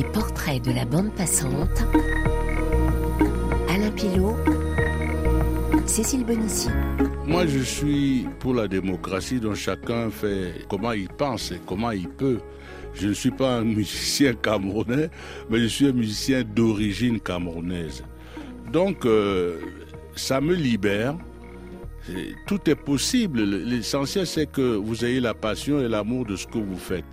[0.00, 1.84] Les portraits de la bande passante.
[3.68, 4.34] Alain Pilot.
[5.84, 6.70] Cécile Bonissi.
[7.26, 12.08] Moi, je suis pour la démocratie dont chacun fait comment il pense et comment il
[12.08, 12.38] peut.
[12.94, 15.10] Je ne suis pas un musicien camerounais,
[15.50, 18.02] mais je suis un musicien d'origine camerounaise.
[18.72, 19.58] Donc, euh,
[20.16, 21.14] ça me libère.
[22.46, 23.42] Tout est possible.
[23.42, 27.04] L'essentiel, c'est que vous ayez la passion et l'amour de ce que vous faites.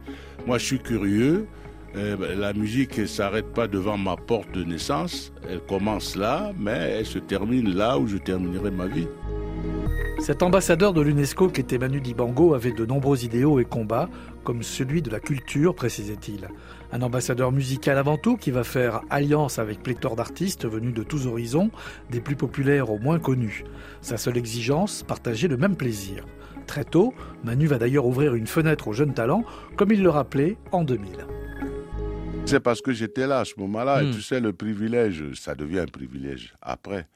[0.45, 1.47] Moi, je suis curieux.
[1.95, 5.31] Euh, ben, la musique ne s'arrête pas devant ma porte de naissance.
[5.49, 9.07] Elle commence là, mais elle se termine là où je terminerai ma vie.
[10.19, 14.09] Cet ambassadeur de l'UNESCO qu'était Manu Dibango avait de nombreux idéaux et combats,
[14.43, 16.47] comme celui de la culture, précisait-il.
[16.91, 21.27] Un ambassadeur musical avant tout qui va faire alliance avec pléthore d'artistes venus de tous
[21.27, 21.69] horizons,
[22.09, 23.63] des plus populaires aux moins connus.
[24.01, 26.25] Sa seule exigence, partager le même plaisir.
[26.65, 27.13] Très tôt,
[27.43, 29.45] Manu va d'ailleurs ouvrir une fenêtre aux jeunes talents,
[29.77, 31.27] comme il le rappelait en 2000.
[32.47, 34.11] C'est parce que j'étais là à ce moment-là, et hmm.
[34.11, 37.07] tu sais, le privilège, ça devient un privilège après.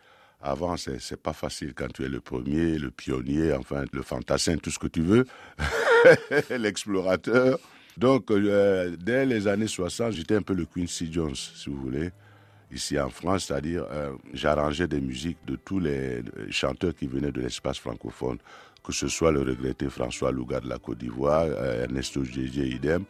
[0.42, 4.72] Avant, c'est pas facile quand tu es le premier, le pionnier, enfin, le fantassin, tout
[4.72, 5.26] ce que tu veux,
[6.50, 7.60] l'explorateur.
[7.98, 12.10] Donc, euh, dès les années 60, j'étais un peu le Quincy Jones, si vous voulez,
[12.72, 17.42] ici en France, c'est-à-dire euh, j'arrangeais des musiques de tous les chanteurs qui venaient de
[17.42, 18.40] l'espace francophone,
[18.84, 23.06] que ce soit le regretté François Louga de la Côte d'Ivoire, euh, Ernesto Gégé, idem,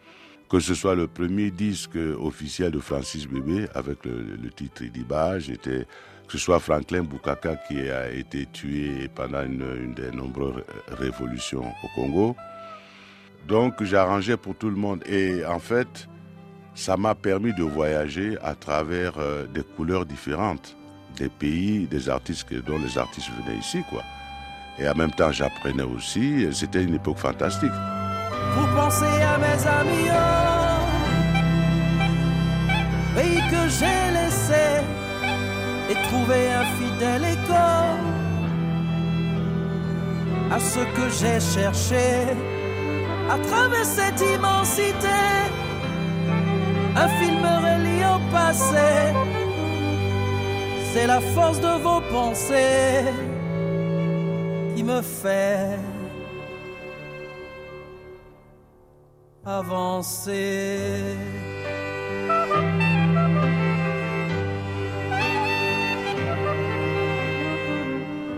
[0.52, 5.88] que ce soit le premier disque officiel de Francis Bébé avec le, titre Idiba, j'étais
[6.28, 11.88] que ce soit Franklin Bukaka qui a été tué pendant une, des nombreuses révolutions au
[11.96, 12.36] Congo.
[13.48, 16.10] Donc j'arrangeais pour tout le monde et en fait
[16.76, 20.76] ça m'a permis de voyager à travers euh, des couleurs différentes,
[21.16, 24.04] des pays, des artistes dont les artistes venaient ici quoi.
[24.78, 27.72] Et en même temps j'apprenais aussi, c'était une époque fantastique.
[28.56, 30.42] Vous pensez à mes amis, oh,
[33.52, 34.68] que j'ai laissé
[35.90, 37.54] et trouver un fidèle écho
[40.56, 42.08] à ce que j'ai cherché
[43.30, 45.22] à travers cette immensité.
[46.96, 49.14] Un film relié au passé,
[50.94, 53.06] c'est la force de vos pensées
[54.76, 55.80] qui me fait
[59.46, 61.16] avancer.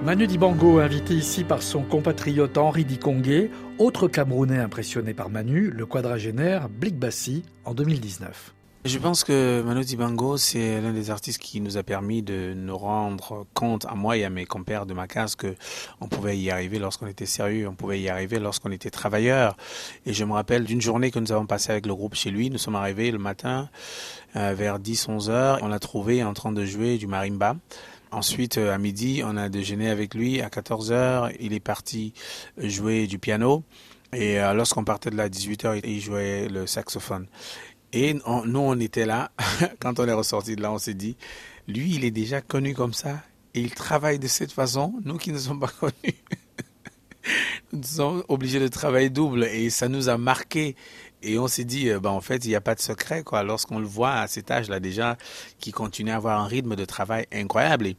[0.04, 5.86] Manu Dibango, invité ici par son compatriote Henri Dikongué, autre Camerounais impressionné par Manu, le
[5.86, 8.54] quadragénaire Blik Bassi, en 2019.
[8.86, 12.78] Je pense que Manu Dibango, c'est l'un des artistes qui nous a permis de nous
[12.78, 15.56] rendre compte, à moi et à mes compères de ma case, que
[16.02, 19.56] on pouvait y arriver lorsqu'on était sérieux, on pouvait y arriver lorsqu'on était travailleur.
[20.06, 22.50] Et je me rappelle d'une journée que nous avons passée avec le groupe chez lui.
[22.50, 23.70] Nous sommes arrivés le matin
[24.36, 25.60] euh, vers 10-11 heures.
[25.62, 27.56] On l'a trouvé en train de jouer du marimba.
[28.12, 30.42] Ensuite, euh, à midi, on a déjeuné avec lui.
[30.42, 32.14] À 14 heures, il est parti
[32.58, 33.64] jouer du piano.
[34.14, 37.28] Et euh, lorsqu'on partait de là à 18 heures, il jouait le saxophone.
[37.94, 39.32] Et nous, on était là.
[39.80, 41.16] Quand on est ressorti de là, on s'est dit,
[41.68, 43.22] lui, il est déjà connu comme ça.
[43.54, 44.96] Et il travaille de cette façon.
[45.06, 46.16] Nous qui ne sommes pas connus,
[47.72, 49.44] nous sommes obligés de travailler double.
[49.44, 50.76] Et ça nous a marqué.
[51.22, 53.44] Et on s'est dit, bah, en fait, il n'y a pas de secret, quoi.
[53.44, 55.18] Lorsqu'on le voit à cet âge-là déjà,
[55.60, 57.86] qui continue à avoir un rythme de travail incroyable.
[57.88, 57.98] Et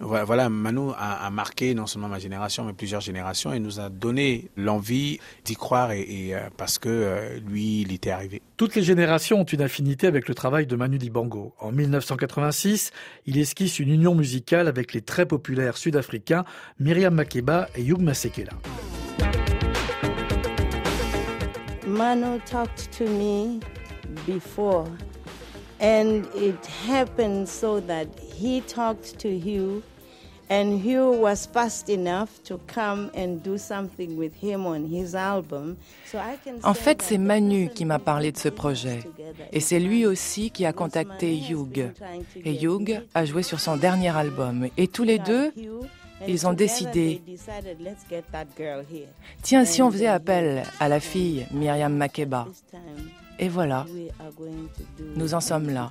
[0.00, 4.48] voilà, Manu a, marqué non seulement ma génération, mais plusieurs générations et nous a donné
[4.56, 8.40] l'envie d'y croire et, euh, parce que euh, lui, il était arrivé.
[8.56, 11.52] Toutes les générations ont une affinité avec le travail de Manu Dibango.
[11.60, 12.92] En 1986,
[13.26, 16.44] il esquisse une union musicale avec les très populaires sud-africains
[16.78, 18.52] Myriam Makeba et Hugh Masekela.
[21.86, 23.60] Manu talked to me
[24.24, 24.86] before,
[25.80, 28.06] and it happened so that
[28.40, 29.82] he talked to Hugh,
[30.50, 35.76] and Hugh was fast enough to come and do something with him on his album.
[36.64, 39.00] En fait, c'est Manu qui m'a parlé de ce projet.
[39.52, 41.92] Et c'est lui aussi qui a contacté Hugh.
[42.44, 44.66] Et Hugh a joué sur son dernier album.
[44.76, 45.52] Et tous les deux,
[46.26, 47.22] ils ont décidé,
[49.42, 52.46] tiens, si on faisait appel à la fille Myriam Makeba.
[53.38, 53.86] Et voilà,
[55.16, 55.90] nous en sommes là.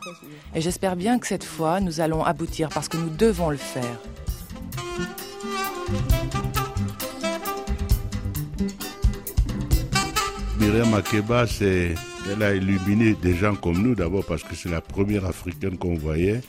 [0.54, 4.00] Et j'espère bien que cette fois, nous allons aboutir parce que nous devons le faire.
[10.60, 11.96] Myriam Makeba, c'est,
[12.32, 15.96] elle a illuminé des gens comme nous d'abord parce que c'est la première africaine qu'on
[15.96, 16.42] voyait,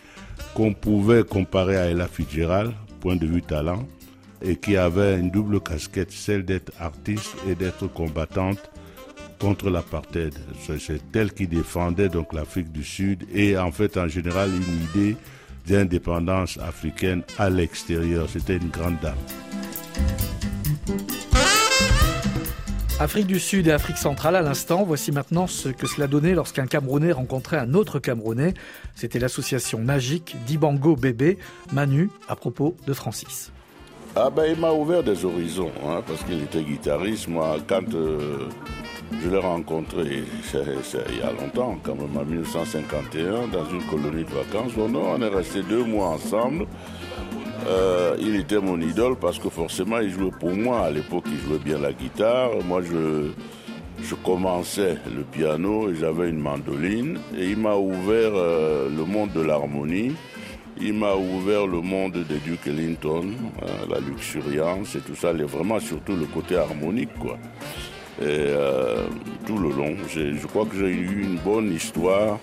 [0.54, 3.86] qu'on pouvait comparer à Ella Fitzgerald point de vue talent
[4.42, 8.70] et qui avait une double casquette, celle d'être artiste et d'être combattante
[9.38, 10.34] contre l'apartheid.
[10.60, 15.16] C'est elle qui défendait donc l'Afrique du Sud et en fait en général une idée
[15.70, 18.28] d'indépendance africaine à l'extérieur.
[18.28, 19.14] C'était une grande dame.
[22.98, 26.66] Afrique du Sud et Afrique centrale à l'instant, voici maintenant ce que cela donnait lorsqu'un
[26.66, 28.52] Camerounais rencontrait un autre Camerounais.
[28.94, 31.38] C'était l'association magique d'Ibango Bébé,
[31.72, 33.52] Manu, à propos de Francis.
[34.16, 37.28] Ah ben il m'a ouvert des horizons, hein, parce qu'il était guitariste.
[37.28, 38.48] Moi, quand euh,
[39.22, 44.30] je l'ai rencontré, il y a longtemps, quand même en 1951, dans une colonie de
[44.30, 46.66] vacances, on est resté deux mois ensemble.
[47.66, 50.86] Euh, il était mon idole parce que forcément il jouait pour moi.
[50.86, 52.50] À l'époque, il jouait bien la guitare.
[52.66, 53.30] Moi, je,
[54.02, 57.18] je commençais le piano et j'avais une mandoline.
[57.36, 60.12] Et il m'a ouvert euh, le monde de l'harmonie.
[60.80, 63.26] Il m'a ouvert le monde de Duke Ellington,
[63.62, 65.32] euh, la luxuriance et tout ça.
[65.32, 67.36] Vraiment, surtout le côté harmonique, quoi.
[68.22, 68.52] Et
[69.46, 72.38] tout le long, je crois que j'ai eu une bonne histoire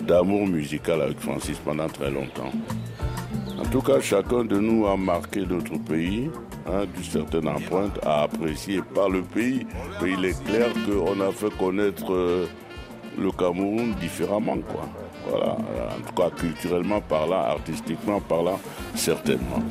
[0.00, 2.52] d'amour musical avec Francis pendant très longtemps.
[3.58, 6.30] En tout cas, chacun de nous a marqué notre pays
[6.66, 9.66] hein, d'une certaine empreinte, a apprécié par le pays.
[10.02, 12.46] il est clair qu'on a fait connaître euh,
[13.18, 14.56] le Cameroun différemment.
[14.56, 14.88] Quoi.
[15.28, 15.52] Voilà.
[15.52, 18.58] En tout cas, culturellement parlant, artistiquement parlant,
[18.94, 19.62] certainement.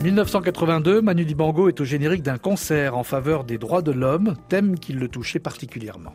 [0.00, 4.78] 1982, Manu Dibango est au générique d'un concert en faveur des droits de l'homme, thème
[4.78, 6.12] qui le touchait particulièrement.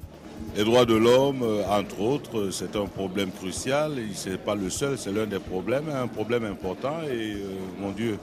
[0.55, 3.91] Les droits de l'homme, euh, entre autres, euh, c'est un problème crucial.
[4.13, 7.01] Ce n'est pas le seul, c'est l'un des problèmes, un problème important.
[7.11, 7.39] Et euh,
[7.81, 8.17] mon Dieu,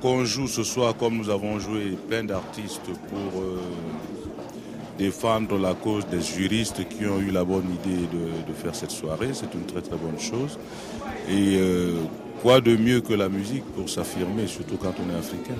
[0.00, 3.42] qu'on joue ce soir comme nous avons joué plein d'artistes pour
[4.96, 9.30] défendre la cause des juristes qui ont eu la bonne idée de, faire cette soirée,
[9.32, 10.58] c'est une très très bonne chose.
[11.28, 11.58] Et
[12.44, 15.54] Quoi de mieux que la musique pour s'affirmer, surtout quand on est africain?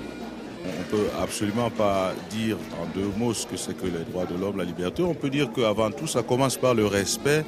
[0.63, 4.27] On ne peut absolument pas dire en deux mots ce que c'est que les droits
[4.27, 5.01] de l'homme, la liberté.
[5.01, 7.43] On peut dire qu'avant tout, ça commence par le respect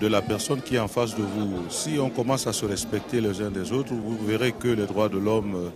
[0.00, 1.62] de la personne qui est en face de vous.
[1.68, 5.10] Si on commence à se respecter les uns des autres, vous verrez que les droits
[5.10, 5.70] de l'homme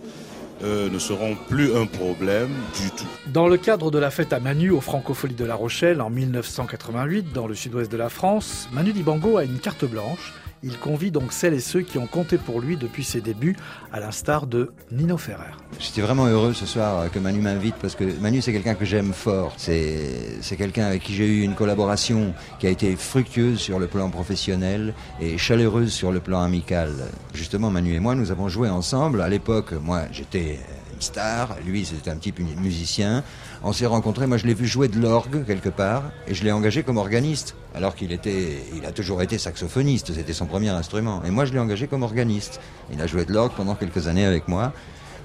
[0.63, 2.49] euh, ne seront plus un problème
[2.81, 3.05] du tout.
[3.27, 7.33] Dans le cadre de la fête à Manu au Francofolie de La Rochelle en 1988,
[7.33, 10.33] dans le sud-ouest de la France, Manu Dibango a une carte blanche
[10.65, 13.55] il convie donc celles et ceux qui ont compté pour lui depuis ses débuts,
[13.93, 15.53] à l'instar de Nino Ferrer.
[15.79, 19.13] J'étais vraiment heureux ce soir que Manu m'invite parce que Manu c'est quelqu'un que j'aime
[19.13, 19.53] fort.
[19.57, 24.09] C'est quelqu'un avec qui j'ai eu une collaboration qui a été fructueuse sur le plan
[24.09, 26.91] professionnel et chaleureuse sur le plan amical.
[27.33, 29.21] Justement, Manu et moi, nous avons joué ensemble.
[29.21, 30.59] À l'époque, moi j'étais
[30.93, 33.23] une star, lui c'était un petit musicien.
[33.67, 36.51] On s'est rencontrés, moi je l'ai vu jouer de l'orgue quelque part, et je l'ai
[36.51, 41.23] engagé comme organiste, alors qu'il était, il a toujours été saxophoniste, c'était son premier instrument.
[41.25, 42.61] Et moi je l'ai engagé comme organiste.
[42.93, 44.71] Il a joué de l'orgue pendant quelques années avec moi.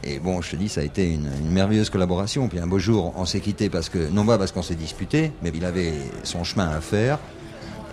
[0.04, 2.48] Et bon, je te dis, ça a été une, merveilleuse collaboration.
[2.48, 5.32] Puis un beau jour, on s'est quitté parce que, non pas parce qu'on s'est disputé,
[5.42, 5.92] mais il avait
[6.22, 7.18] son chemin à faire.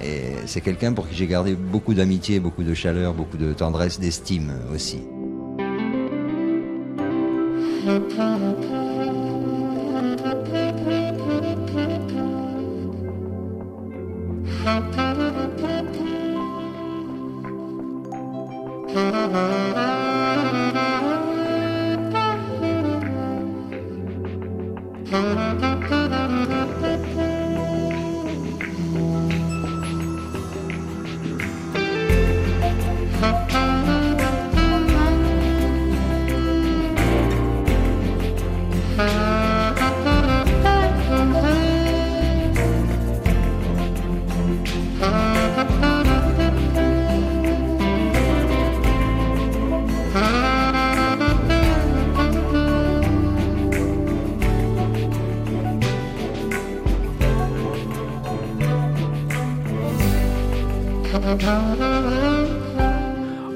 [0.02, 4.00] Et c'est quelqu'un pour qui j'ai gardé beaucoup d'amitié, beaucoup de chaleur, beaucoup de tendresse,
[4.00, 5.02] d'estime aussi.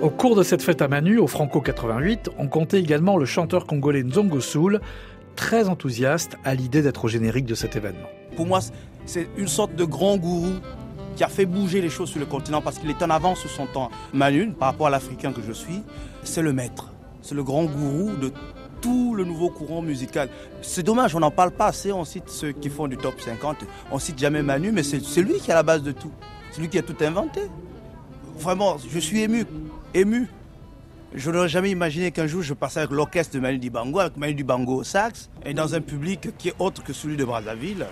[0.02, 3.66] Au cours de cette fête à Manu, au Franco 88, on comptait également le chanteur
[3.66, 4.82] congolais Nzongo Soul,
[5.36, 8.10] très enthousiaste à l'idée d'être au générique de cet événement.
[8.36, 8.60] Pour moi,
[9.06, 10.54] c'est une sorte de grand gourou
[11.16, 13.50] qui a fait bouger les choses sur le continent parce qu'il est en avance sur
[13.50, 13.90] son temps.
[14.14, 15.82] Manu, par rapport à l'Africain que je suis,
[16.24, 16.92] c'est le maître.
[17.22, 18.34] C'est le grand gourou de
[18.82, 20.28] tout le nouveau courant musical.
[20.62, 21.94] C'est dommage, on n'en parle pas assez.
[21.94, 23.58] On cite ceux qui font du top 50.
[23.92, 26.12] On cite jamais Manu, mais c'est lui qui est la base de tout.
[26.52, 27.42] C'est lui qui a tout inventé.
[28.38, 29.46] Vraiment, je suis ému,
[29.94, 30.28] ému.
[31.14, 34.34] Je n'aurais jamais imaginé qu'un jour je passais avec l'orchestre de Manu Dibango, avec Manu
[34.34, 37.86] Dibango au sax, et dans un public qui est autre que celui de Brazzaville.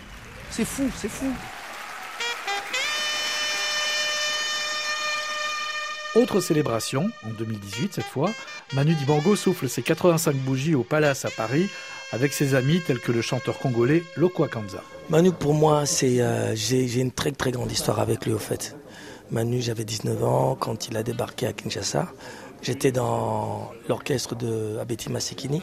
[0.50, 1.28] C'est fou, c'est fou.
[6.16, 8.32] Autre célébration, en 2018 cette fois,
[8.74, 11.70] Manu Dibango souffle ses 85 bougies au Palace à Paris
[12.12, 14.82] avec ses amis tels que le chanteur congolais Lokwa Kanza.
[15.12, 18.76] Manu, pour moi, c'est euh, j'ai une très très grande histoire avec lui au fait.
[19.30, 22.12] Manu, j'avais 19 ans quand il a débarqué à Kinshasa.
[22.64, 25.62] J'étais dans l'orchestre de Abeti Masekini.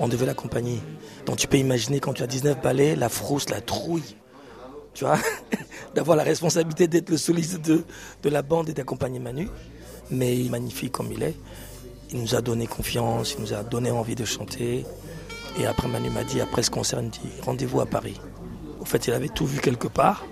[0.00, 0.80] On devait l'accompagner.
[1.24, 4.16] Donc tu peux imaginer quand tu as 19 ballets, la frousse, la trouille.
[4.92, 5.18] Tu vois
[5.94, 7.84] D'avoir la responsabilité d'être le soliste de,
[8.24, 9.48] de la bande et d'accompagner Manu
[10.10, 11.36] mais magnifique comme il est.
[12.12, 14.84] Il nous a donné confiance, il nous a donné envie de chanter.
[15.58, 18.20] Et après, Manu m'a dit, après ce concert, il me dit, rendez-vous à Paris.
[18.80, 20.24] Au fait, il avait tout vu quelque part.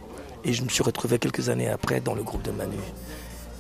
[0.45, 2.77] Et je me suis retrouvé quelques années après dans le groupe de Manu.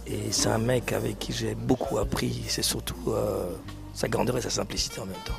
[0.06, 2.44] Et c'est un mec avec qui j'ai beaucoup appris.
[2.48, 3.50] C'est surtout euh,
[3.94, 5.32] sa grandeur et sa simplicité en même temps.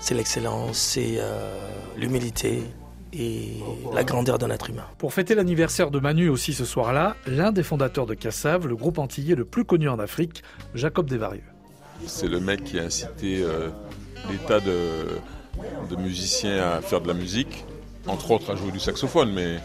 [0.00, 1.56] C'est l'excellence, c'est euh,
[1.96, 2.62] l'humilité,
[3.12, 3.54] et
[3.92, 4.86] la grandeur d'un être humain.
[4.98, 8.98] Pour fêter l'anniversaire de Manu aussi ce soir-là, l'un des fondateurs de Cassav, le groupe
[8.98, 10.42] antillais le plus connu en Afrique,
[10.74, 11.42] Jacob Desvarieux.
[12.06, 13.68] C'est le mec qui a incité euh,
[14.30, 17.64] des tas de, musiciens à faire de la musique,
[18.06, 19.58] entre autres à jouer du saxophone, mais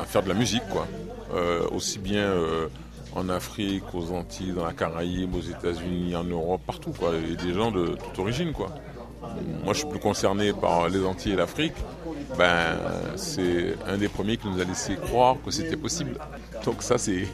[0.00, 0.86] à faire de la musique, quoi.
[1.34, 2.68] Euh, aussi bien euh,
[3.14, 7.12] en Afrique, aux Antilles, dans la Caraïbe, aux États-Unis, en Europe, partout, quoi.
[7.16, 8.68] Et des gens de toute origine, quoi.
[9.64, 11.74] Moi, je suis plus concerné par les Antilles et l'Afrique.
[12.38, 12.76] Ben,
[13.16, 16.16] c'est un des premiers qui nous a laissé croire que c'était possible.
[16.64, 17.26] Donc ça, c'est...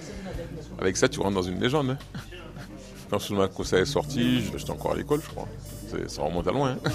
[0.80, 1.90] Avec ça, tu rentres dans une légende.
[1.90, 1.98] Hein.
[3.10, 5.48] Quand que ça est sorti, j'étais encore à l'école, je crois.
[6.06, 6.76] Ça remonte à loin.
[6.84, 6.90] Hein.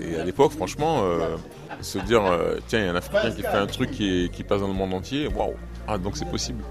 [0.00, 1.36] Et à l'époque, franchement, euh,
[1.80, 4.60] se dire, euh, tiens, il y a un Africain qui fait un truc qui passe
[4.60, 5.54] dans le monde entier, waouh,
[5.86, 6.62] ah, donc c'est possible.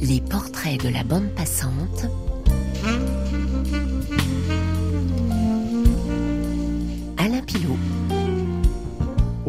[0.00, 2.06] Les portraits de la bande passante.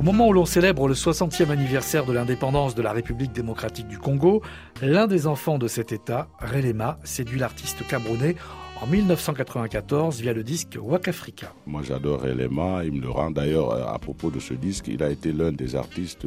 [0.01, 3.99] Au moment où l'on célèbre le 60e anniversaire de l'indépendance de la République démocratique du
[3.99, 4.41] Congo,
[4.81, 8.35] l'un des enfants de cet État, Relema, séduit l'artiste camerounais
[8.81, 11.53] en 1994 via le disque Wakafrika.
[11.67, 15.11] Moi j'adore Relema, il me le rend d'ailleurs à propos de ce disque, il a
[15.11, 16.25] été l'un des artistes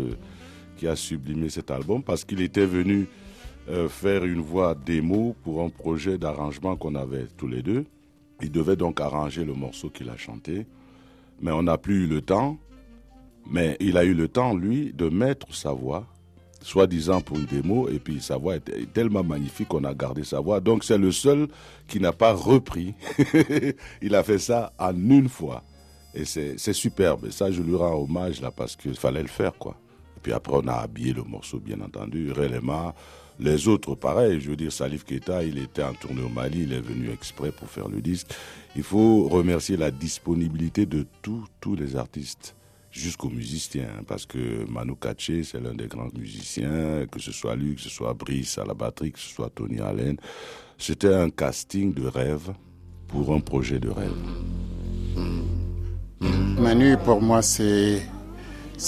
[0.77, 3.09] qui a sublimé cet album parce qu'il était venu
[3.69, 7.87] euh, faire une voix démo pour un projet d'arrangement qu'on avait tous les deux.
[8.41, 10.65] Il devait donc arranger le morceau qu'il a chanté,
[11.41, 12.57] mais on n'a plus eu le temps.
[13.47, 16.07] Mais il a eu le temps, lui, de mettre sa voix,
[16.63, 20.41] soi-disant pour une démo, et puis sa voix était tellement magnifique qu'on a gardé sa
[20.41, 20.61] voix.
[20.61, 21.49] Donc c'est le seul
[21.87, 22.95] qui n'a pas repris.
[24.03, 25.63] il a fait ça en une fois.
[26.15, 27.27] Et c'est superbe.
[27.27, 29.77] Et ça, je lui rends hommage là parce qu'il fallait le faire, quoi.
[30.17, 32.31] Et puis après, on a habillé le morceau, bien entendu.
[32.31, 32.95] Réellement,
[33.41, 36.73] les autres, pareil, je veux dire, Salif Keita, il était en tournée au Mali, il
[36.73, 38.29] est venu exprès pour faire le disque.
[38.77, 42.55] Il faut remercier la disponibilité de tous, tous les artistes,
[42.95, 47.75] jusqu'aux musiciens, parce que Manu Katché, c'est l'un des grands musiciens, que ce soit lui,
[47.75, 50.17] que ce soit Brice à la batterie, que ce soit Tony Allen.
[50.79, 52.53] C'était un casting de rêve
[53.09, 54.13] pour un projet de rêve.
[56.21, 58.03] Manu, pour moi, c'est,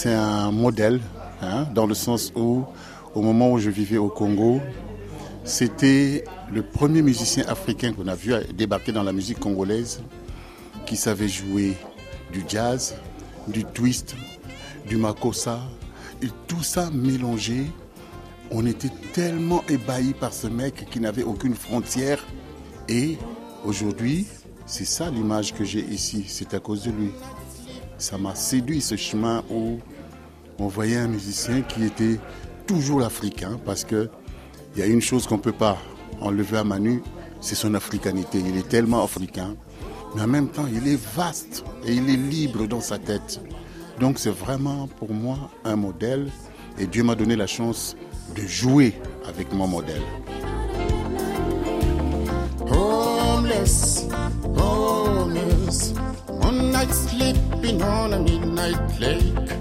[0.07, 1.01] un modèle,
[1.43, 2.65] hein, dans le sens où
[3.15, 4.61] au moment où je vivais au Congo,
[5.43, 10.03] c'était le premier musicien africain qu'on a vu débarquer dans la musique congolaise
[10.87, 11.75] qui savait jouer
[12.33, 12.95] du jazz,
[13.49, 14.15] du twist,
[14.89, 15.61] du makossa,
[16.23, 17.67] et tout ça mélangé.
[18.51, 22.25] On était tellement ébahis par ce mec qui n'avait aucune frontière.
[22.89, 23.19] Et
[23.65, 24.27] aujourd'hui,
[24.67, 27.11] c'est ça l'image que j'ai ici, c'est à cause de lui.
[27.99, 29.79] Ça m'a séduit ce chemin où
[30.59, 32.19] on voyait un musicien qui était
[32.67, 34.11] toujours l'Africain parce que
[34.75, 35.79] il y a une chose qu'on ne peut pas
[36.21, 37.03] enlever à Manu,
[37.41, 38.39] c'est son africanité.
[38.47, 39.57] Il est tellement africain,
[40.15, 43.41] mais en même temps, il est vaste et il est libre dans sa tête.
[44.01, 46.29] Donc c'est vraiment pour moi un modèle
[46.79, 47.97] et Dieu m'a donné la chance
[48.35, 48.95] de jouer
[49.27, 50.03] avec mon modèle.
[52.69, 54.07] Homeless,
[54.57, 55.95] homeless,
[56.29, 59.57] one night sleeping on a midnight lake.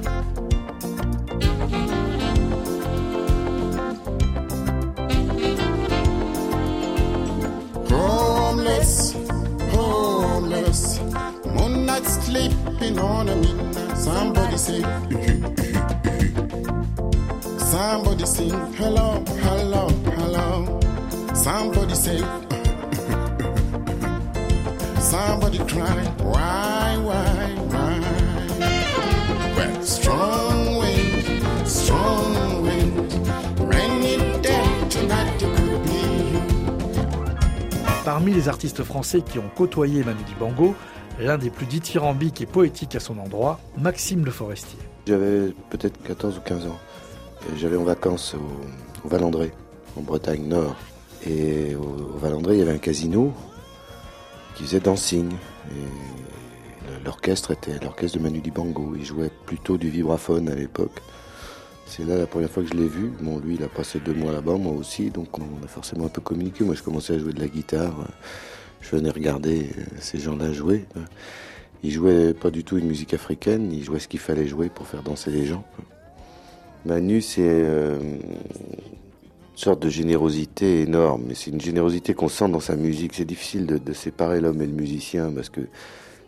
[12.04, 13.98] Sleeping on a midnight.
[13.98, 14.82] Somebody say,
[17.58, 19.88] somebody sing, hello, hello,
[20.18, 20.80] hello.
[21.34, 22.20] Somebody say,
[25.00, 28.00] somebody cry, why, why, why?
[29.56, 33.14] Well, strong wind, strong wind,
[33.60, 35.46] rainy day tonight.
[38.04, 40.76] Parmi les artistes français qui ont côtoyé Manu Dibango,
[41.20, 44.80] l'un des plus dithyrambiques et poétiques à son endroit, Maxime Le Forestier.
[45.08, 46.80] J'avais peut-être 14 ou 15 ans.
[47.58, 49.52] J'allais en vacances au, au Valandré,
[49.98, 50.76] en Bretagne Nord.
[51.28, 53.34] Et au, au Valandré, il y avait un casino
[54.56, 55.32] qui faisait dancing.
[57.04, 58.96] L'orchestre était l'orchestre de Manu Dibango.
[58.96, 61.02] Il jouait plutôt du vibraphone à l'époque.
[61.86, 63.12] C'est là la première fois que je l'ai vu.
[63.22, 66.10] Bon, lui, il a passé deux mois là-bas, moi aussi, donc on a forcément un
[66.10, 66.64] peu communiqué.
[66.64, 67.94] Moi, je commençais à jouer de la guitare.
[68.86, 70.86] Je venais regarder ces gens-là jouer.
[71.84, 74.88] Il jouait pas du tout une musique africaine, il jouait ce qu'il fallait jouer pour
[74.88, 75.64] faire danser les gens.
[76.86, 81.32] Manu, c'est euh, une sorte de générosité énorme.
[81.34, 83.14] C'est une générosité qu'on sent dans sa musique.
[83.16, 85.62] C'est difficile de, séparer l'homme et le musicien parce que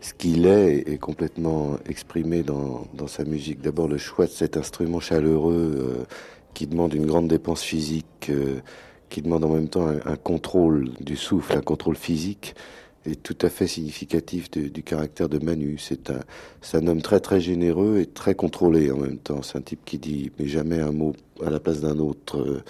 [0.02, 3.62] ce qu'il est est complètement exprimé dans, sa musique.
[3.62, 6.06] D'abord le choix de cet instrument chaleureux euh,
[6.56, 8.62] qui demande une grande dépense physique, euh,
[9.10, 12.56] qui demande en même temps un, contrôle du souffle, un contrôle physique
[13.06, 15.78] est tout à fait significatif du caractère de Manu.
[15.80, 16.20] C'est un,
[16.74, 19.42] un homme très très généreux et très contrôlé en même temps.
[19.44, 21.14] C'est un type qui dit mais jamais un mot
[21.46, 22.40] à la place d'un autre.
[22.40, 22.64] Euh,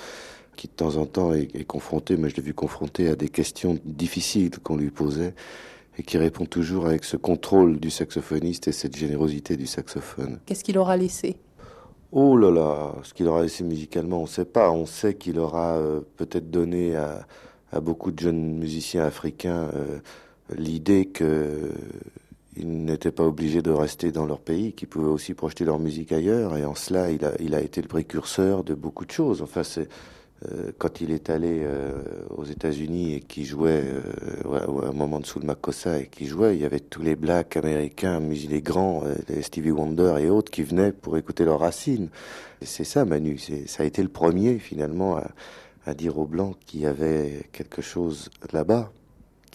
[0.55, 3.29] qui de temps en temps est, est confronté, mais je l'ai vu confronté à des
[3.29, 5.35] questions difficiles qu'on lui posait
[5.97, 10.39] et qui répond toujours avec ce contrôle du saxophoniste et cette générosité du saxophone.
[10.45, 11.37] Qu'est-ce qu'il aura laissé?
[12.13, 14.71] Oh là là, ce qu'il aura laissé musicalement, on ne sait pas.
[14.71, 17.25] On sait qu'il aura euh, peut-être donné à,
[17.81, 19.99] beaucoup de jeunes musiciens africains euh,
[20.55, 21.71] l'idée que
[22.55, 26.11] ils n'étaient pas obligés de rester dans leur pays, qu'ils pouvaient aussi projeter leur musique
[26.11, 26.57] ailleurs.
[26.57, 29.41] Et en cela, il a, il a été le précurseur de beaucoup de choses.
[29.41, 29.85] Enfin, c'est euh,
[30.77, 31.93] quand il est allé euh,
[32.29, 36.55] aux États-Unis et qui jouait euh, à un moment de Soul Makossa et qui jouait,
[36.55, 40.63] il y avait tous les blacks américains, les grands, les Stevie Wonder et autres qui
[40.63, 42.09] venaient pour écouter leurs racines.
[42.61, 43.39] C'est ça, Manu.
[43.65, 45.27] Ça a été le premier finalement à,
[45.85, 48.91] à dire aux blancs qu'il y avait quelque chose là-bas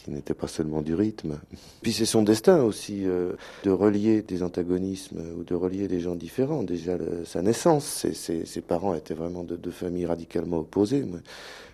[0.02, 1.38] qui n'était pas seulement du rythme.
[1.82, 6.16] Puis c'est son destin aussi euh, de relier des antagonismes ou de relier des gens
[6.16, 6.62] différents.
[6.62, 11.02] Déjà sa naissance, ses, parents étaient vraiment de deux familles radicalement opposées.
[11.02, 11.20] Moi,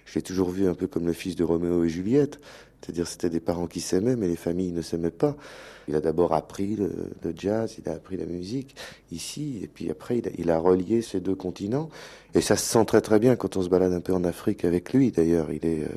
[0.04, 2.38] je l'ai toujours vu un peu comme le fils de Roméo et Juliette,
[2.81, 5.37] c'est-à-dire c'était des parents qui s'aimaient mais les familles ne s'aimaient pas.
[5.88, 6.90] Il a d'abord appris le,
[7.35, 8.76] jazz, il a appris la musique
[9.11, 11.88] ici, et puis après il a, il a relié ces deux continents.
[12.35, 14.66] Et ça se sent très très bien quand on se balade un peu en Afrique
[14.66, 15.12] avec lui.
[15.12, 15.88] D'ailleurs, il est euh,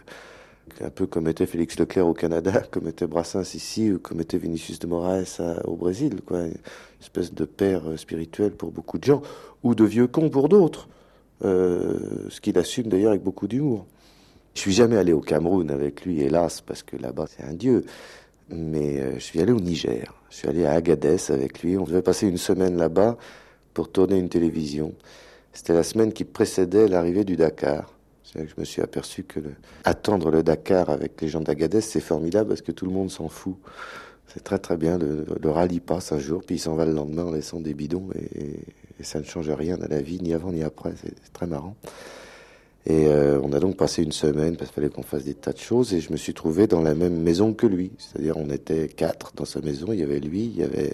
[0.81, 4.37] un peu comme était Félix Leclerc au Canada, comme était Brassens ici, ou comme était
[4.37, 6.41] Vinicius de Moraes au Brésil, quoi.
[6.45, 6.53] Une
[7.01, 9.21] espèce de père spirituel pour beaucoup de gens,
[9.63, 10.87] ou de vieux cons pour d'autres.
[11.43, 13.87] Euh, ce qu'il assume d'ailleurs avec beaucoup d'humour.
[14.53, 17.85] Je suis jamais allé au Cameroun avec lui, hélas, parce que là-bas c'est un dieu.
[18.49, 20.13] Mais euh, je suis allé au Niger.
[20.29, 21.77] Je suis allé à Agadez avec lui.
[21.77, 23.17] On devait passer une semaine là-bas
[23.73, 24.93] pour tourner une télévision.
[25.53, 27.91] C'était la semaine qui précédait l'arrivée du Dakar.
[28.35, 29.39] Je me suis aperçu que
[29.83, 33.27] attendre le Dakar avec les gens d'Agadez, c'est formidable parce que tout le monde s'en
[33.27, 33.57] fout.
[34.33, 34.97] C'est très très bien.
[34.97, 37.73] Le, le, rallye passe un jour, puis il s'en va le lendemain en laissant des
[37.73, 38.59] bidons et,
[39.03, 40.93] ça ne change rien à la vie, ni avant ni après.
[41.01, 41.75] C'est très marrant.
[42.85, 45.53] Et euh, on a donc passé une semaine parce qu'il fallait qu'on fasse des tas
[45.53, 47.91] de choses et je me suis trouvé dans la même maison que lui.
[47.97, 49.87] C'est-à-dire on était quatre dans sa maison.
[49.91, 50.93] Il y avait lui, il y avait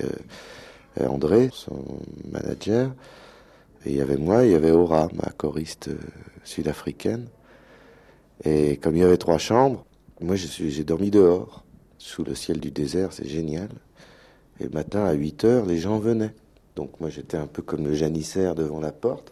[1.01, 1.83] euh, André, son
[2.31, 2.91] manager,
[3.87, 5.97] et il y avait moi, il y avait Aura, ma choriste euh,
[6.43, 7.27] sud-africaine.
[8.43, 9.85] Et comme il y avait trois chambres,
[10.19, 11.63] moi j'ai dormi dehors,
[11.97, 13.69] sous le ciel du désert, c'est génial.
[14.59, 16.33] Et le matin à 8 heures, les gens venaient.
[16.75, 19.31] Donc moi j'étais un peu comme le janissaire devant la porte.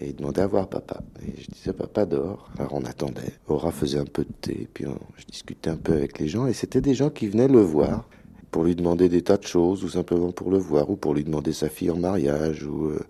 [0.00, 1.02] Et il demandait à voir papa.
[1.20, 2.50] Et je disais, papa dehors.
[2.58, 3.34] Alors on attendait.
[3.46, 4.86] Aura faisait un peu de thé, puis
[5.18, 6.46] je discutais un peu avec les gens.
[6.46, 8.08] Et c'était des gens qui venaient le voir
[8.52, 11.24] pour lui demander des tas de choses, ou simplement pour le voir, ou pour lui
[11.24, 13.00] demander sa fille en mariage, ou euh,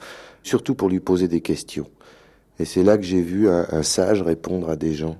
[0.44, 1.90] surtout pour lui poser des questions.
[2.58, 5.16] Et c'est là que j'ai vu un, sage répondre à des gens.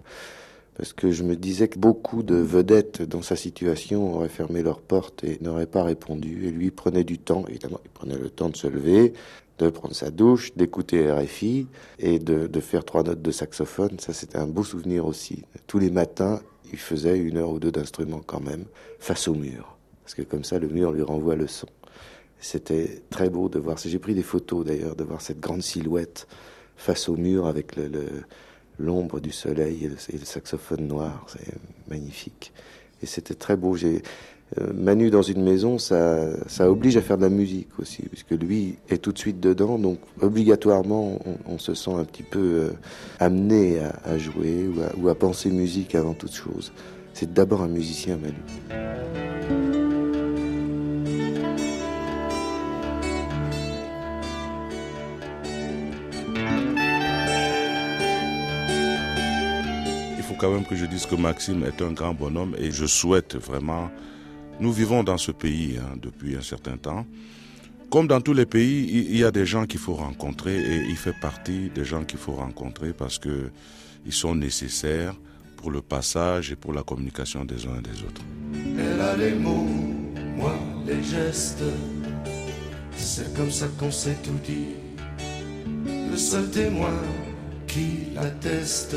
[0.77, 4.81] Parce que je me disais que beaucoup de vedettes dans sa situation auraient fermé leurs
[4.81, 6.47] portes et n'auraient pas répondu.
[6.47, 9.13] Et lui prenait du temps, évidemment, il prenait le temps de se lever,
[9.59, 11.67] de prendre sa douche, d'écouter RFI
[11.99, 13.99] et de, de, faire trois notes de saxophone.
[13.99, 15.43] Ça, c'était un beau souvenir aussi.
[15.67, 16.41] Tous les matins,
[16.73, 18.65] il faisait une heure ou deux d'instrument quand même,
[19.01, 19.77] face au mur.
[20.13, 21.69] Parce que comme ça, le mur lui renvoie le son.
[22.39, 23.79] C'était très beau de voir.
[23.79, 26.27] J'ai pris des photos d'ailleurs, de voir cette grande silhouette
[26.77, 27.77] face au mur avec
[28.79, 31.25] l'ombre du soleil et le, saxophone noir.
[31.29, 31.55] C'est
[31.89, 32.53] magnifique.
[33.03, 33.75] Et c'était très beau.
[33.75, 34.01] Euh,
[34.75, 38.77] Manu dans une maison, ça, ça oblige à faire de la musique aussi, puisque lui
[38.91, 42.71] est tout de suite dedans, donc obligatoirement on, se sent un petit peu euh,
[43.19, 46.71] amené à, jouer ou à, penser musique avant toute chose.
[47.15, 48.43] C'est d'abord un musicien, Manu.
[60.43, 63.93] Quand même que je dise que Maxime est un grand bonhomme et je souhaite vraiment
[64.59, 67.07] nous vivons dans ce pays hein, depuis un certain temps.
[67.91, 70.97] comme dans tous les pays, il y a des gens qu'il faut rencontrer et il
[70.97, 73.51] fait partie des gens qu'il faut rencontrer parce que
[74.05, 75.15] ils sont nécessaires
[75.59, 78.23] pour le passage et pour la communication des uns et des autres.
[78.77, 79.69] Elle a les mots,
[80.37, 81.63] moi les gestes.
[82.97, 84.75] C'est comme ça qu'on s'est tout dit.
[86.11, 86.99] Le seul témoin
[87.69, 88.97] qui l'atteste,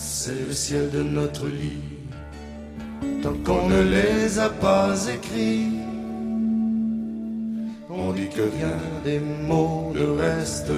[0.00, 1.82] c'est le ciel de notre lit.
[3.22, 5.68] Tant qu'on ne les a pas écrits,
[7.90, 10.72] on dit que rien des mots, le reste,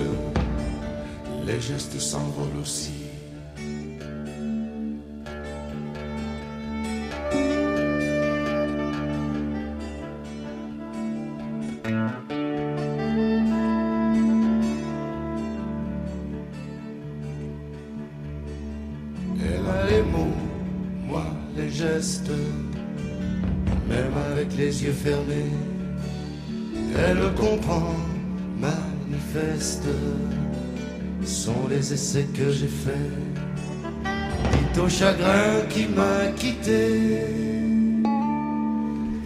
[1.46, 3.01] les gestes s'envolent aussi.
[23.88, 25.52] Même avec les yeux fermés.
[26.96, 27.94] Elle comprend,
[28.59, 29.88] manifeste,
[31.24, 32.94] sont les essais que j'ai faits.
[34.52, 37.24] Dit au chagrin qui m'a quitté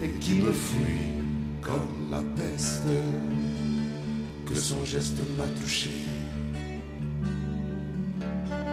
[0.03, 1.23] et qui me fuit
[1.61, 2.83] comme la peste,
[4.45, 6.06] que son geste m'a touché.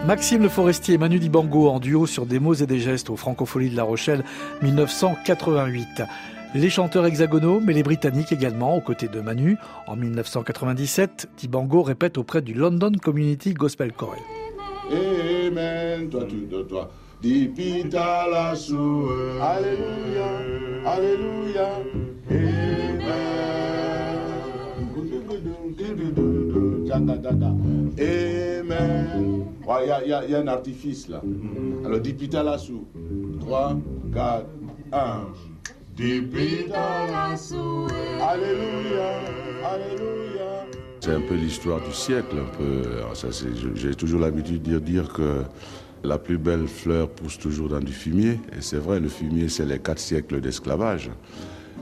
[0.07, 3.15] Maxime Le Forestier et Manu Dibango en duo sur des mots et des gestes aux
[3.15, 4.23] Francopholies de La Rochelle
[4.61, 6.03] 1988.
[6.53, 9.57] Les chanteurs hexagonaux, mais les Britanniques également, aux côtés de Manu.
[9.87, 14.19] En 1997, Dibango répète auprès du London Community Gospel Choral.
[14.91, 16.07] Amen.
[16.09, 16.91] Toi, tu, toi, toi.
[17.23, 19.09] Dipita la sou.
[19.41, 20.27] Alléluia.
[20.85, 21.69] Alléluia.
[22.29, 23.01] Amen.
[26.91, 28.34] Amen.
[29.67, 31.21] Il y, a- y a- y a un artifice là.
[31.85, 32.85] Alors, Dipita la sou.
[33.39, 33.77] 3,
[34.13, 34.45] 4,
[34.91, 35.21] 1.
[35.95, 37.87] Dipita la sou.
[38.21, 39.19] Alléluia.
[39.65, 40.65] Alléluia.
[40.99, 42.83] C'est un peu l'histoire du siècle, un peu.
[43.75, 45.43] J'ai toujours l'habitude de dire, dire que
[46.03, 48.39] la plus belle fleur pousse toujours dans du fumier.
[48.57, 51.09] Et c'est vrai, le fumier, c'est les quatre siècles d'esclavage.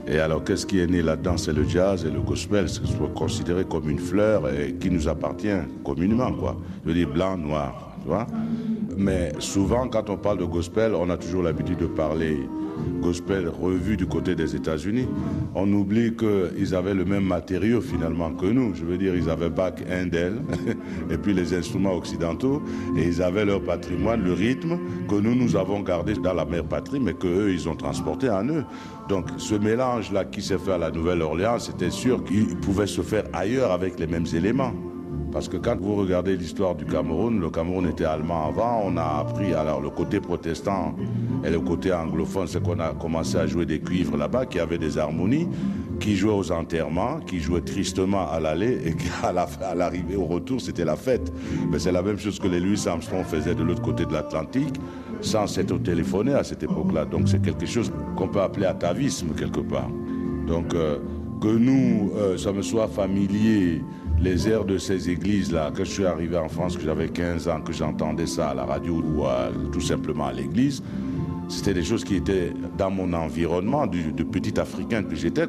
[0.06, 1.36] Et alors, qu'est-ce qui est né là-dedans?
[1.36, 2.80] C'est le jazz et le gospel, ce
[3.14, 4.42] considéré comme une fleur
[4.78, 5.48] qui nous appartient
[5.82, 6.56] communément, quoi.
[6.84, 8.26] Je veux dire blanc, noir, tu vois.
[8.96, 12.38] Mais souvent, quand on parle de gospel, on a toujours l'habitude de parler
[13.00, 15.06] gospel revu du côté des États-Unis.
[15.54, 18.74] On oublie qu'ils avaient le même matériau finalement que nous.
[18.74, 20.40] Je veux dire, ils avaient Bach, Handel,
[21.10, 22.62] et puis les instruments occidentaux,
[22.96, 26.64] et ils avaient leur patrimoine, le rythme que nous, nous avons gardé dans la mère
[26.64, 28.64] patrie, mais qu'eux, ils ont transporté en eux.
[29.08, 33.24] Donc ce mélange-là qui s'est fait à la Nouvelle-Orléans, c'était sûr qu'il pouvait se faire
[33.32, 34.72] ailleurs avec les mêmes éléments.
[35.34, 39.18] Parce que quand vous regardez l'histoire du Cameroun, le Cameroun était allemand avant, on a
[39.18, 40.94] appris alors le côté protestant
[41.44, 44.78] et le côté anglophone, c'est qu'on a commencé à jouer des cuivres là-bas, qui avaient
[44.78, 45.48] des harmonies,
[45.98, 48.94] qui jouaient aux enterrements, qui jouaient tristement à l'aller et
[49.24, 51.32] la- à l'arrivée, au retour, c'était la fête.
[51.68, 54.76] Mais c'est la même chose que les Louis Armstrong faisaient de l'autre côté de l'Atlantique,
[55.20, 57.06] sans s'être téléphoné à cette époque-là.
[57.06, 59.90] Donc c'est quelque chose qu'on peut appeler atavisme quelque part.
[60.46, 60.98] Donc euh,
[61.40, 63.82] que nous, euh, ça me soit familier,
[64.20, 67.60] les airs de ces églises-là, que je suis arrivé en France, que j'avais 15 ans,
[67.60, 69.24] que j'entendais ça à la radio ou
[69.70, 70.82] tout simplement à l'église,
[71.48, 75.46] c'était des choses qui étaient dans mon environnement du, de petit Africain que j'étais.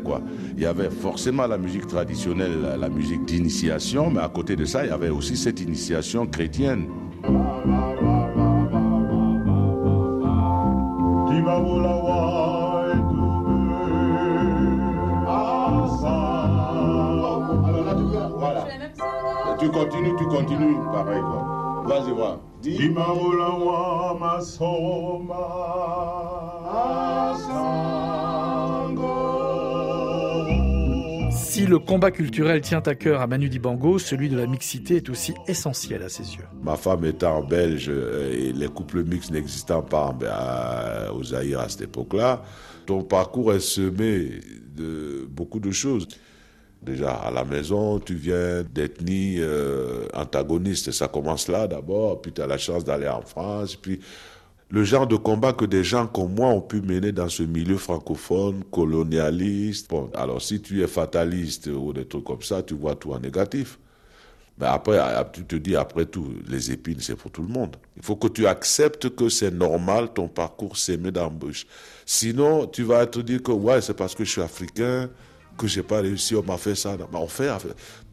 [0.58, 4.84] Il y avait forcément la musique traditionnelle, la musique d'initiation, mais à côté de ça,
[4.84, 6.88] il y avait aussi cette initiation chrétienne.
[19.65, 21.84] Tu continues, tu continues, pareil quoi.
[21.88, 22.39] Vas-y, va.
[22.62, 22.78] Dis.
[31.32, 35.10] Si le combat culturel tient à cœur à Manu Dibango, celui de la mixité est
[35.10, 36.43] aussi essentiel à ses yeux.
[36.63, 41.69] Ma femme étant belge euh, et les couples mixtes n'existant pas à- aux Zaïre à
[41.69, 42.43] cette époque-là,
[42.86, 44.32] ton parcours est semé
[44.75, 46.08] de beaucoup de choses.
[46.86, 50.91] Déjà, à la maison, tu viens d'ethnie euh, antagoniste.
[50.91, 53.76] Ça commence là d'abord, puis tu as la chance d'aller en France.
[53.76, 54.00] Puis
[54.69, 57.78] le genre de combat que des gens comme moi ont pu mener dans ce milieu
[57.78, 59.89] francophone, colonialiste.
[59.89, 63.19] Bon, alors si tu es fataliste ou des trucs comme ça, tu vois tout en
[63.19, 63.80] négatif.
[64.58, 65.00] Mais après,
[65.34, 67.76] tu te dis, après tout, les épines, c'est pour tout le monde.
[67.98, 71.65] Il faut que tu acceptes que c'est normal, ton parcours s'aimer d'embauche.
[72.06, 75.10] Sinon, tu vas te dire que, ouais, c'est parce que je suis africain
[75.57, 76.97] que j'ai pas réussi, on m'a fait ça.
[76.97, 77.49] Ben, on fait,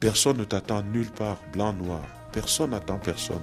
[0.00, 2.02] personne ne t'attend nulle part, blanc, noir.
[2.32, 3.42] Personne n'attend personne.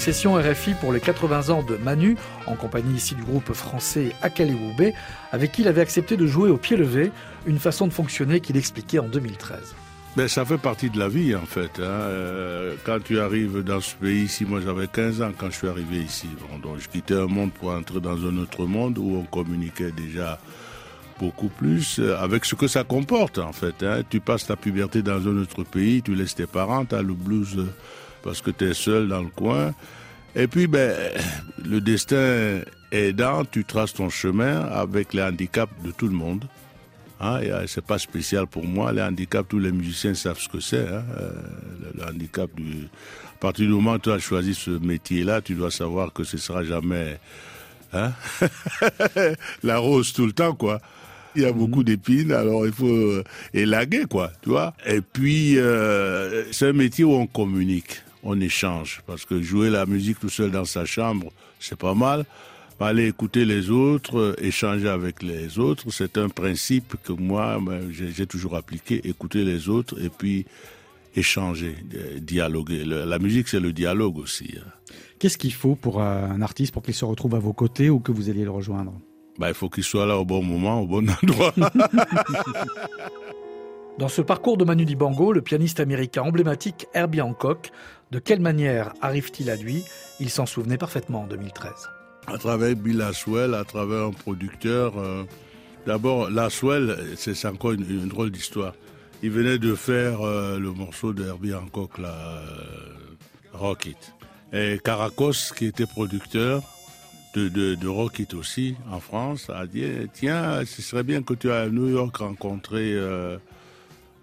[0.00, 4.94] Session RFI pour les 80 ans de Manu, en compagnie ici du groupe français Akalewoube,
[5.30, 7.12] avec qui il avait accepté de jouer au pied levé,
[7.44, 9.74] une façon de fonctionner qu'il expliquait en 2013.
[10.16, 11.78] Ben, ça fait partie de la vie en fait.
[11.78, 11.82] Hein.
[11.82, 15.68] Euh, quand tu arrives dans ce pays ici, moi j'avais 15 ans quand je suis
[15.68, 16.28] arrivé ici.
[16.62, 20.40] donc je quittais un monde pour entrer dans un autre monde où on communiquait déjà
[21.18, 23.82] beaucoup plus euh, avec ce que ça comporte en fait.
[23.82, 24.00] Hein.
[24.08, 27.12] Tu passes ta puberté dans un autre pays, tu laisses tes parents, tu as le
[27.12, 27.66] blues euh,
[28.22, 29.74] parce que tu es seul dans le coin.
[30.34, 30.96] Et puis, ben,
[31.64, 32.60] le destin
[32.92, 36.44] aidant, tu traces ton chemin avec les handicaps de tout le monde.
[37.20, 38.92] Hein, c'est pas spécial pour moi.
[38.92, 40.88] Les handicaps, tous les musiciens savent ce que c'est.
[40.88, 41.32] Hein, euh,
[41.94, 42.88] le, handicap du.
[43.34, 46.38] À partir du moment où tu as choisi ce métier-là, tu dois savoir que ce
[46.38, 47.18] sera jamais
[47.92, 48.12] hein,
[49.62, 50.80] la rose tout le temps, quoi.
[51.36, 54.74] Il y a beaucoup d'épines, alors il faut euh, élaguer, quoi, tu vois.
[54.86, 59.02] Et puis, euh, c'est un métier où on communique, on échange.
[59.06, 62.24] Parce que jouer la musique tout seul dans sa chambre, c'est pas mal.
[62.82, 67.90] Aller écouter les autres, euh, échanger avec les autres, c'est un principe que moi, ben,
[67.92, 69.06] j'ai toujours appliqué.
[69.06, 70.46] Écouter les autres et puis
[71.14, 71.76] échanger,
[72.22, 72.84] dialoguer.
[72.86, 74.54] La musique, c'est le dialogue aussi.
[74.56, 74.94] Hein.
[75.18, 78.12] Qu'est-ce qu'il faut pour un artiste pour qu'il se retrouve à vos côtés ou que
[78.12, 78.94] vous alliez le rejoindre?
[79.38, 81.52] Bah, il faut qu'il soit là au bon moment, au bon endroit.
[83.98, 87.70] Dans ce parcours de Manu Dibango, le pianiste américain emblématique Herbie Hancock,
[88.10, 89.84] de quelle manière arrive-t-il à lui?
[90.18, 91.72] Il s'en souvenait parfaitement en 2013.
[92.26, 94.98] À travers Bill Laswell, à travers un producteur.
[94.98, 95.24] Euh,
[95.86, 98.74] d'abord, Laswell, c'est encore une, drôle d'histoire.
[99.22, 102.46] Il venait de faire euh, le morceau de Herbie Hancock, la euh,
[103.52, 104.14] Rocket.
[104.52, 106.62] Et Caracos, qui était producteur,
[107.34, 111.68] de, de, Rocket aussi en France a dit tiens ce serait bien que tu ailles
[111.68, 112.98] à New York rencontrer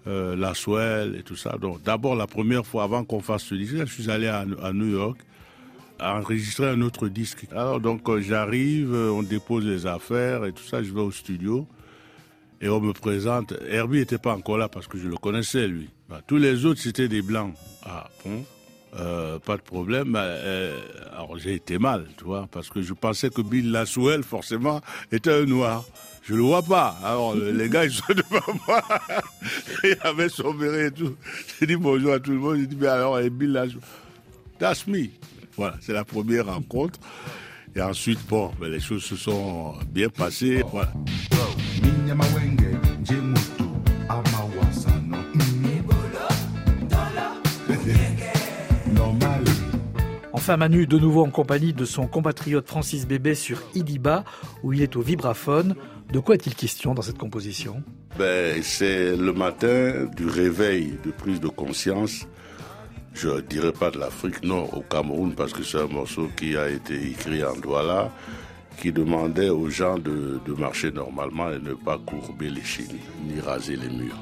[0.08, 1.56] euh, euh, la Swell et tout ça.
[1.60, 4.90] Donc d'abord la première fois avant qu'on fasse ce disque je suis allé à, New
[4.90, 5.18] York
[6.00, 7.46] enregistrer un autre disque.
[7.52, 11.66] Alors donc euh, j'arrive on dépose les affaires et tout ça je vais au studio
[12.60, 13.54] et on me présente.
[13.68, 15.88] Herbie n'était pas encore là parce que je le connaissais lui.
[16.08, 17.54] Bah, tous les autres c'était des blancs.
[17.84, 18.44] Ah bon
[18.96, 20.14] euh, pas de problème.
[20.16, 20.80] Euh,
[21.12, 24.80] alors j'ai été mal, tu vois, parce que je pensais que Bill Laswell, forcément,
[25.12, 25.84] était un noir.
[26.22, 26.98] Je le vois pas.
[27.02, 28.82] Alors les gars, ils sont devant moi.
[29.84, 31.16] il avait son béret et tout.
[31.58, 32.56] J'ai dit bonjour à tout le monde.
[32.58, 33.80] J'ai dit, mais alors, et Bill Laswell,
[34.58, 35.06] that's me.
[35.56, 37.00] Voilà, c'est la première rencontre.
[37.74, 40.62] Et ensuite, bon, ben, les choses se sont bien passées.
[50.56, 54.24] Manu, de nouveau en compagnie de son compatriote Francis Bébé sur Idiba,
[54.62, 55.74] où il est au vibraphone.
[56.12, 57.82] De quoi est-il question dans cette composition?
[58.18, 62.26] Ben, C'est le matin du réveil, de prise de conscience.
[63.14, 66.56] Je ne dirais pas de l'Afrique, non, au Cameroun, parce que c'est un morceau qui
[66.56, 68.10] a été écrit en Douala,
[68.80, 73.40] qui demandait aux gens de, de marcher normalement et ne pas courber les chines, ni
[73.40, 74.16] raser les murs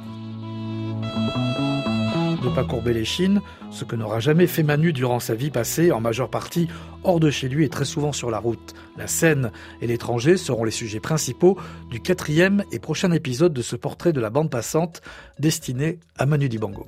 [2.51, 6.01] pas courber les chines, ce que n'aura jamais fait Manu durant sa vie passée, en
[6.01, 6.69] majeure partie
[7.05, 8.75] hors de chez lui et très souvent sur la route.
[8.97, 11.59] La scène et l'étranger seront les sujets principaux
[11.91, 15.03] du quatrième et prochain épisode de ce portrait de la bande passante
[15.39, 16.87] destiné à Manu Dibango.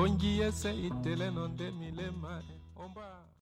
[0.00, 2.42] ongi itele iteleno nde milema